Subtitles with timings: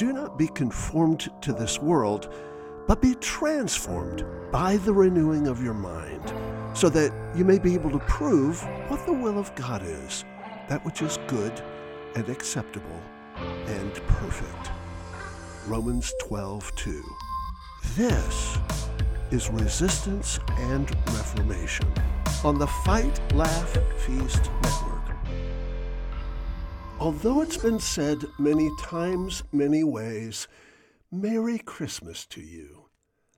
[0.00, 2.32] Do not be conformed to this world,
[2.86, 6.32] but be transformed by the renewing of your mind,
[6.72, 10.24] so that you may be able to prove what the will of God is,
[10.70, 11.52] that which is good
[12.14, 12.98] and acceptable
[13.36, 14.70] and perfect.
[15.66, 17.04] Romans 12 2.
[17.94, 18.56] This
[19.30, 21.92] is Resistance and Reformation
[22.42, 24.89] on the Fight, Laugh, Feast Network.
[27.00, 30.46] Although it's been said many times, many ways,
[31.10, 32.90] Merry Christmas to you.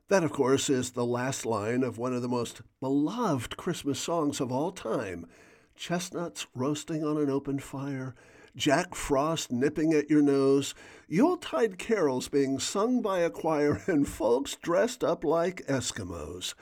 [0.09, 4.41] That, of course, is the last line of one of the most beloved Christmas songs
[4.41, 5.27] of all time
[5.77, 8.17] chestnuts roasting on an open fire,
[8.57, 10.75] Jack Frost nipping at your nose,
[11.07, 16.55] Yuletide carols being sung by a choir, and folks dressed up like Eskimos.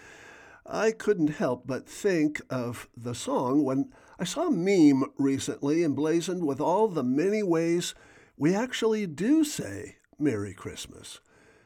[0.66, 6.46] I couldn't help but think of the song when I saw a meme recently emblazoned
[6.46, 7.94] with all the many ways
[8.36, 11.20] we actually do say Merry Christmas.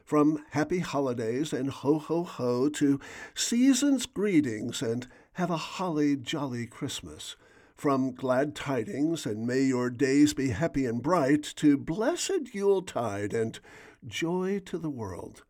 [0.05, 3.00] From happy holidays and ho ho ho to
[3.34, 7.37] season's greetings and have a holly jolly Christmas.
[7.77, 13.59] From glad tidings and may your days be happy and bright to blessed Yuletide and
[14.06, 15.42] joy to the world.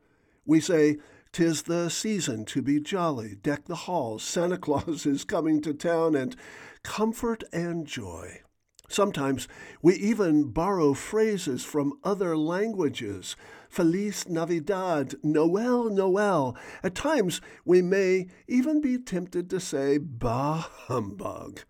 [0.47, 0.98] We say,
[1.35, 6.15] Tis the season to be jolly, deck the halls, Santa Claus is coming to town,
[6.15, 6.37] and
[6.85, 8.41] comfort and joy.
[8.89, 9.49] Sometimes
[9.83, 13.35] we even borrow phrases from other languages.
[13.69, 16.57] Feliz Navidad, Noel, Noel.
[16.85, 21.62] At times we may even be tempted to say, Bah humbug.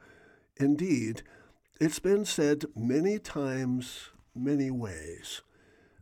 [0.58, 1.22] Indeed,
[1.80, 5.40] it's been said many times, many ways.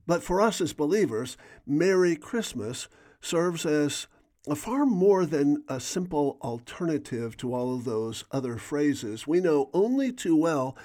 [0.04, 2.88] But for us as believers, Merry Christmas
[3.22, 4.06] serves as
[4.54, 9.26] far more than a simple alternative to all of those other phrases.
[9.26, 10.76] We know only too well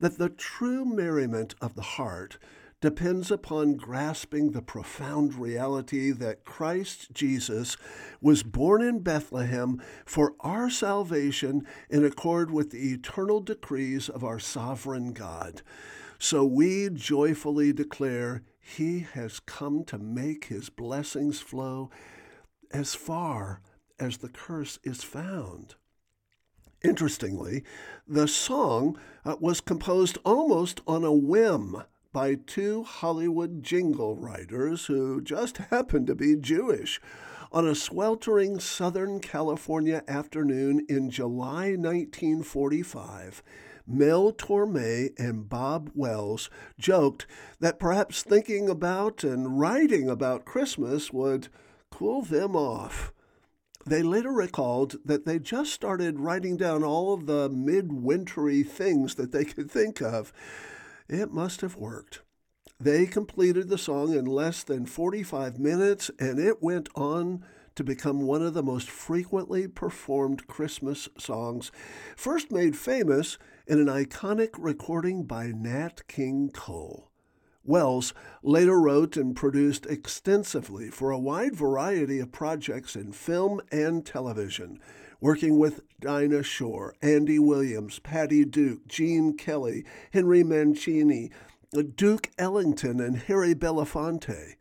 [0.00, 2.38] that the true merriment of the heart
[2.80, 7.76] depends upon grasping the profound reality that Christ Jesus
[8.20, 14.40] was born in Bethlehem for our salvation in accord with the eternal decrees of our
[14.40, 15.62] sovereign God.
[16.18, 21.90] So we joyfully declare He has come to make His blessings flow
[22.70, 23.60] as far
[23.98, 25.74] as the curse is found.
[26.82, 27.64] Interestingly,
[28.08, 35.20] the song uh, was composed almost on a whim by two Hollywood jingle writers who
[35.20, 37.00] just happened to be Jewish.
[37.52, 43.42] On a sweltering Southern California afternoon in July 1945,
[43.86, 47.26] Mel Torme and Bob Wells joked
[47.60, 51.48] that perhaps thinking about and writing about Christmas would
[51.90, 53.12] cool them off.
[53.84, 59.32] They later recalled that they just started writing down all of the midwintery things that
[59.32, 60.32] they could think of
[61.08, 62.20] it must have worked.
[62.80, 67.44] They completed the song in less than 45 minutes, and it went on
[67.74, 71.70] to become one of the most frequently performed Christmas songs,
[72.16, 77.10] first made famous in an iconic recording by Nat King Cole.
[77.64, 78.12] Wells
[78.42, 84.80] later wrote and produced extensively for a wide variety of projects in film and television,
[85.20, 91.30] working with Dinah Shore, Andy Williams, Patty Duke, Gene Kelly, Henry Mancini,
[91.94, 94.56] Duke Ellington, and Harry Belafonte.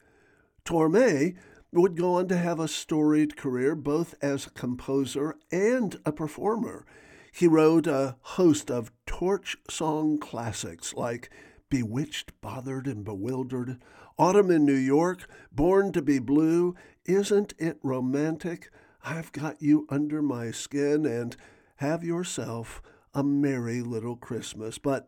[0.63, 1.35] Torme
[1.71, 6.85] would go on to have a storied career both as a composer and a performer.
[7.31, 11.29] He wrote a host of torch song classics like
[11.69, 13.77] Bewitched, Bothered, and Bewildered,
[14.17, 16.75] Autumn in New York, Born to be Blue,
[17.05, 18.69] Isn't It Romantic,
[19.03, 21.35] I've got you under my skin, and
[21.77, 22.81] have yourself
[23.13, 24.77] a merry little Christmas.
[24.77, 25.07] But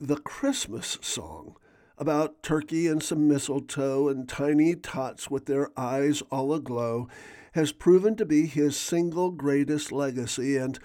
[0.00, 1.56] the Christmas song
[1.96, 7.06] about turkey and some mistletoe and tiny tots with their eyes all aglow
[7.52, 10.56] has proven to be his single greatest legacy.
[10.56, 10.78] And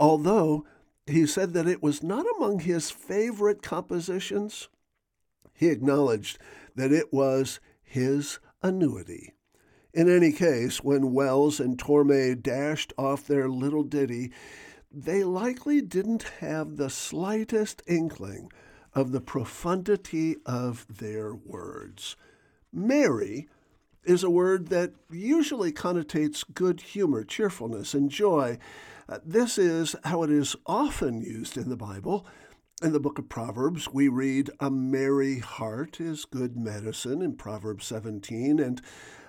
[0.00, 0.64] although
[1.06, 4.68] he said that it was not among his favorite compositions,
[5.52, 6.38] he acknowledged
[6.74, 9.34] that it was his annuity.
[9.92, 14.32] In any case, when Wells and Torme dashed off their little ditty,
[14.90, 18.50] they likely didn't have the slightest inkling
[18.94, 22.16] of the profundity of their words.
[22.72, 23.48] Merry
[24.04, 28.58] is a word that usually connotates good humor, cheerfulness, and joy.
[29.24, 32.24] This is how it is often used in the Bible.
[32.80, 37.86] In the book of Proverbs, we read, A merry heart is good medicine in Proverbs
[37.86, 38.80] 17, and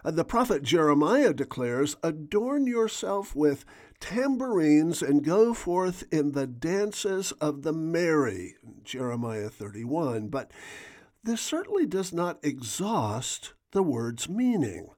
[0.05, 3.65] uh, the prophet Jeremiah declares, Adorn yourself with
[3.99, 10.27] tambourines and go forth in the dances of the merry, Jeremiah 31.
[10.27, 10.51] But
[11.23, 14.89] this certainly does not exhaust the word's meaning.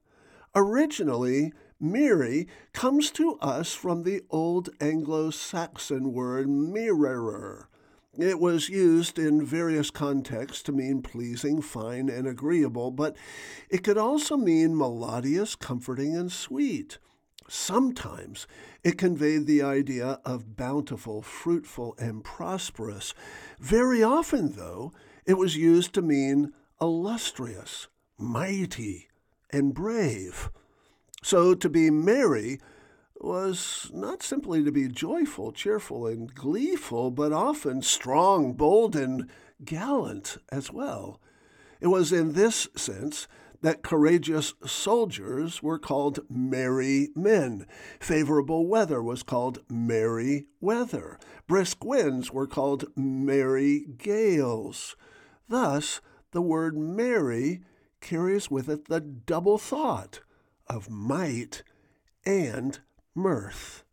[0.54, 1.54] Originally,
[1.84, 7.66] Merry comes to us from the Old Anglo Saxon word mirerer.
[8.18, 13.14] It was used in various contexts to mean pleasing, fine, and agreeable, but
[13.68, 16.96] it could also mean melodious, comforting, and sweet.
[17.50, 18.46] Sometimes
[18.82, 23.12] it conveyed the idea of bountiful, fruitful, and prosperous.
[23.60, 24.94] Very often, though,
[25.26, 29.08] it was used to mean illustrious, mighty,
[29.50, 30.48] and brave.
[31.24, 32.60] So to be merry
[33.18, 39.30] was not simply to be joyful, cheerful, and gleeful, but often strong, bold, and
[39.64, 41.22] gallant as well.
[41.80, 43.26] It was in this sense
[43.62, 47.64] that courageous soldiers were called merry men.
[47.98, 51.18] Favorable weather was called merry weather.
[51.46, 54.94] Brisk winds were called merry gales.
[55.48, 57.62] Thus, the word merry
[58.02, 60.20] carries with it the double thought
[60.66, 61.62] of might
[62.24, 62.80] and
[63.14, 63.84] mirth.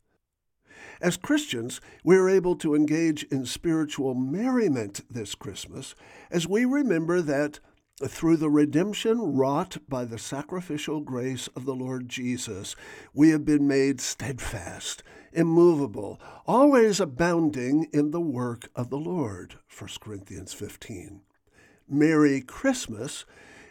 [1.02, 5.96] As Christians, we are able to engage in spiritual merriment this Christmas
[6.30, 7.60] as we remember that
[8.08, 12.76] through the redemption wrought by the sacrificial grace of the Lord Jesus,
[13.14, 15.04] we have been made steadfast,
[15.34, 19.56] immovable, always abounding in the work of the Lord.
[19.76, 21.22] 1 Corinthians 15.
[21.88, 23.26] Merry Christmas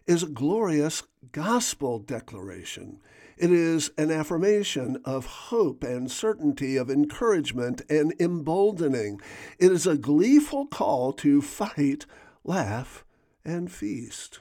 [0.07, 3.01] is a glorious gospel declaration.
[3.37, 9.21] It is an affirmation of hope and certainty, of encouragement and emboldening.
[9.59, 12.07] It is a gleeful call to fight,
[12.45, 13.05] laugh,
[13.45, 14.41] and feast.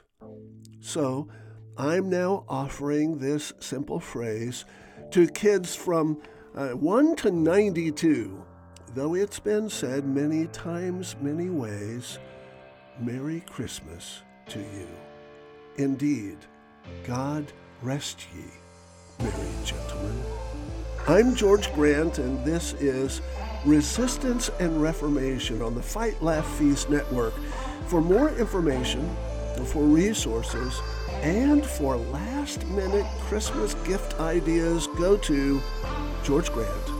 [0.80, 1.28] So,
[1.76, 4.64] I'm now offering this simple phrase
[5.12, 6.20] to kids from
[6.54, 8.44] uh, 1 to 92,
[8.94, 12.18] though it's been said many times, many ways
[12.98, 14.88] Merry Christmas to you.
[15.76, 16.36] Indeed,
[17.04, 18.44] God rest ye,
[19.18, 20.22] merry gentlemen.
[21.08, 23.20] I'm George Grant, and this is
[23.64, 27.34] Resistance and Reformation on the Fight Laugh Feast Network.
[27.86, 29.08] For more information,
[29.66, 30.80] for resources,
[31.22, 35.60] and for last minute Christmas gift ideas, go to
[36.22, 36.99] georgegrant.com.